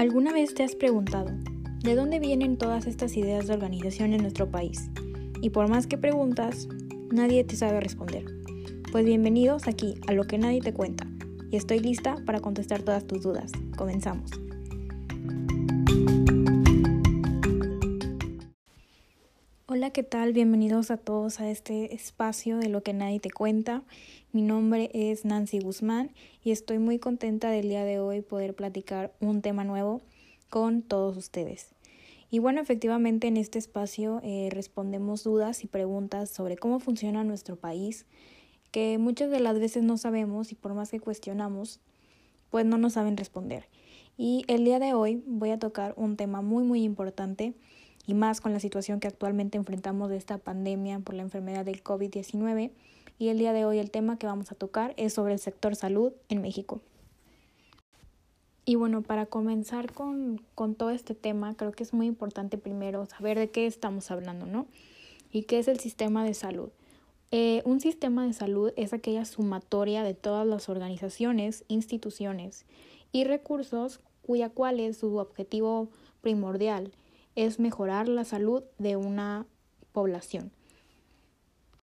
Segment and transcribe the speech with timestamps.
[0.00, 1.30] ¿Alguna vez te has preguntado
[1.82, 4.88] de dónde vienen todas estas ideas de organización en nuestro país?
[5.42, 6.68] Y por más que preguntas,
[7.12, 8.24] nadie te sabe responder.
[8.92, 11.06] Pues bienvenidos aquí a lo que nadie te cuenta.
[11.50, 13.52] Y estoy lista para contestar todas tus dudas.
[13.76, 14.30] Comenzamos.
[19.72, 20.32] Hola, ¿qué tal?
[20.32, 23.84] Bienvenidos a todos a este espacio de lo que nadie te cuenta.
[24.32, 26.10] Mi nombre es Nancy Guzmán
[26.42, 30.00] y estoy muy contenta del día de hoy poder platicar un tema nuevo
[30.48, 31.68] con todos ustedes.
[32.32, 37.54] Y bueno, efectivamente en este espacio eh, respondemos dudas y preguntas sobre cómo funciona nuestro
[37.54, 38.06] país,
[38.72, 41.78] que muchas de las veces no sabemos y por más que cuestionamos,
[42.50, 43.68] pues no nos saben responder.
[44.16, 47.54] Y el día de hoy voy a tocar un tema muy muy importante
[48.06, 51.82] y más con la situación que actualmente enfrentamos de esta pandemia por la enfermedad del
[51.82, 52.70] COVID-19
[53.18, 55.76] y el día de hoy el tema que vamos a tocar es sobre el sector
[55.76, 56.80] salud en México.
[58.64, 63.06] Y bueno, para comenzar con, con todo este tema, creo que es muy importante primero
[63.06, 64.66] saber de qué estamos hablando, ¿no?
[65.32, 66.70] Y qué es el sistema de salud.
[67.32, 72.64] Eh, un sistema de salud es aquella sumatoria de todas las organizaciones, instituciones
[73.12, 75.88] y recursos cuya cual es su objetivo
[76.22, 76.92] primordial
[77.36, 79.46] es mejorar la salud de una
[79.92, 80.52] población.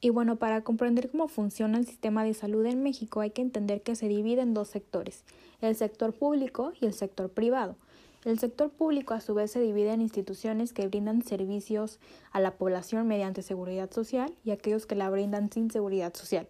[0.00, 3.82] Y bueno, para comprender cómo funciona el sistema de salud en México hay que entender
[3.82, 5.24] que se divide en dos sectores,
[5.60, 7.76] el sector público y el sector privado.
[8.24, 11.98] El sector público a su vez se divide en instituciones que brindan servicios
[12.32, 16.46] a la población mediante seguridad social y aquellos que la brindan sin seguridad social.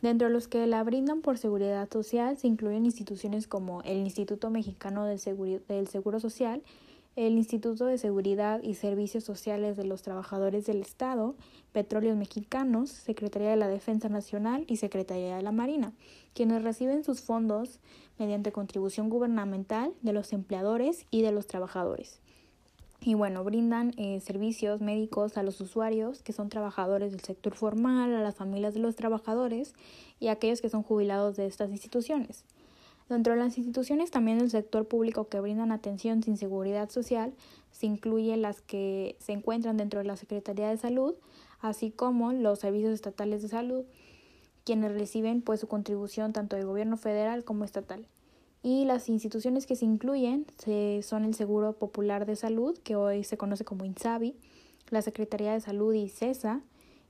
[0.00, 4.48] Dentro de los que la brindan por seguridad social se incluyen instituciones como el Instituto
[4.48, 6.62] Mexicano del Seguro Social,
[7.26, 11.34] el Instituto de Seguridad y Servicios Sociales de los Trabajadores del Estado,
[11.72, 15.92] Petróleos Mexicanos, Secretaría de la Defensa Nacional y Secretaría de la Marina,
[16.32, 17.80] quienes reciben sus fondos
[18.20, 22.20] mediante contribución gubernamental de los empleadores y de los trabajadores.
[23.00, 28.14] Y bueno, brindan eh, servicios médicos a los usuarios que son trabajadores del sector formal,
[28.14, 29.74] a las familias de los trabajadores
[30.20, 32.44] y a aquellos que son jubilados de estas instituciones.
[33.08, 37.32] Dentro de las instituciones también del sector público que brindan atención sin seguridad social
[37.72, 41.14] se incluye las que se encuentran dentro de la Secretaría de Salud,
[41.60, 43.84] así como los servicios estatales de salud,
[44.64, 48.06] quienes reciben pues su contribución tanto del gobierno federal como estatal.
[48.62, 50.44] Y las instituciones que se incluyen
[51.02, 54.36] son el Seguro Popular de Salud, que hoy se conoce como INSABI,
[54.90, 56.60] la Secretaría de Salud y CESA,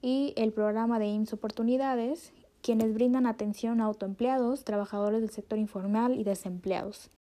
[0.01, 2.33] y el programa de IMSS Oportunidades
[2.63, 7.11] quienes brindan atención a autoempleados, trabajadores del sector informal y desempleados.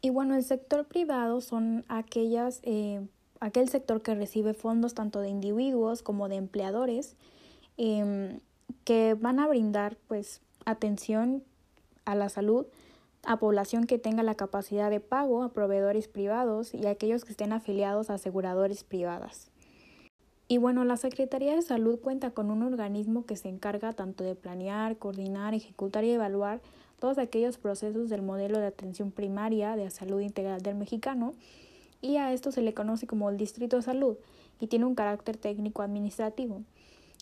[0.00, 3.06] Y bueno, el sector privado son aquellas, eh,
[3.40, 7.16] aquel sector que recibe fondos tanto de individuos como de empleadores
[7.76, 8.40] em,
[8.84, 11.42] que van a brindar pues atención
[12.04, 12.66] a la salud
[13.24, 17.30] a población que tenga la capacidad de pago, a proveedores privados y a aquellos que
[17.30, 19.51] estén afiliados a aseguradores privadas.
[20.52, 24.34] Y bueno, la Secretaría de Salud cuenta con un organismo que se encarga tanto de
[24.34, 26.60] planear, coordinar, ejecutar y evaluar
[26.98, 31.32] todos aquellos procesos del modelo de atención primaria de salud integral del mexicano
[32.02, 34.18] y a esto se le conoce como el Distrito de Salud
[34.60, 36.60] y tiene un carácter técnico administrativo.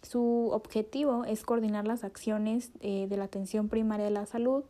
[0.03, 4.65] Su objetivo es coordinar las acciones eh, de la atención primaria de la salud,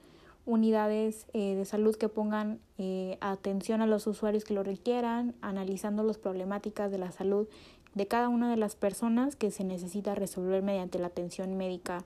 [0.45, 6.03] unidades eh, de salud que pongan eh, atención a los usuarios que lo requieran, analizando
[6.03, 7.49] las problemáticas de la salud
[7.95, 12.05] de cada una de las personas que se necesita resolver mediante la atención médica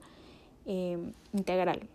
[0.65, 0.97] eh,
[1.33, 1.87] integral.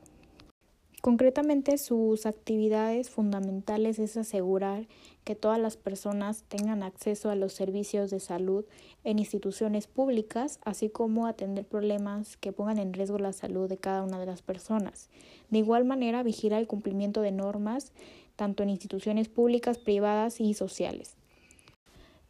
[1.01, 4.87] Concretamente, sus actividades fundamentales es asegurar
[5.25, 8.67] que todas las personas tengan acceso a los servicios de salud
[9.03, 14.03] en instituciones públicas, así como atender problemas que pongan en riesgo la salud de cada
[14.03, 15.09] una de las personas.
[15.49, 17.93] De igual manera, vigilar el cumplimiento de normas
[18.37, 21.15] tanto en instituciones públicas, privadas y sociales.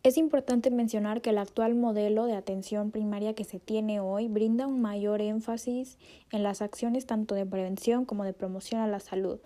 [0.03, 4.66] Es importante mencionar que el actual modelo de atención primaria que se tiene hoy brinda
[4.66, 5.99] un mayor énfasis
[6.33, 9.41] en las acciones tanto de prevención como de promoción a la salud.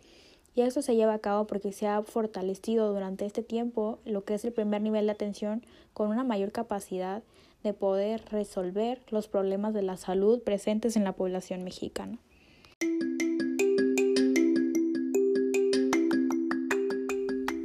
[0.54, 4.34] Y eso se lleva a cabo porque se ha fortalecido durante este tiempo lo que
[4.34, 7.24] es el primer nivel de atención con una mayor capacidad
[7.64, 12.20] de poder resolver los problemas de la salud presentes en la población mexicana.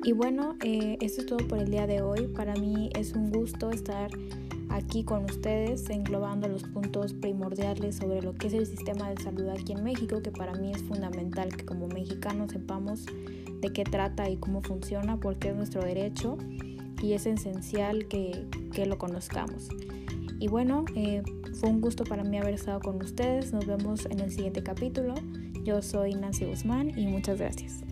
[0.10, 2.26] Y bueno, eh, esto es todo por el día de hoy.
[2.26, 4.10] Para mí es un gusto estar
[4.70, 9.48] aquí con ustedes englobando los puntos primordiales sobre lo que es el sistema de salud
[9.50, 13.06] aquí en México, que para mí es fundamental que como mexicanos sepamos
[13.62, 16.40] de qué trata y cómo funciona, porque es nuestro derecho
[17.04, 18.48] y es esencial que,
[18.88, 19.70] lo conozcamos.
[20.40, 21.22] Y bueno, eh,
[21.54, 23.54] fue un gusto para mí haber estado con ustedes.
[23.54, 25.14] Nos vemos en el siguiente capítulo.
[25.64, 27.84] Yo soy Nancy Guzmán y muchas gracias.